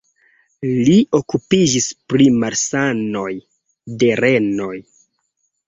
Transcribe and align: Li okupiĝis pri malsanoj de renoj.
Li 0.87 0.95
okupiĝis 1.19 1.87
pri 2.15 2.27
malsanoj 2.39 3.29
de 4.05 4.13
renoj. 4.25 4.75